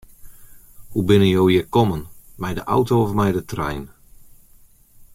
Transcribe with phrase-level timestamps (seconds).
[0.93, 2.01] Hoe binne jo hjir kommen,
[2.41, 3.83] mei de auto of mei de trein?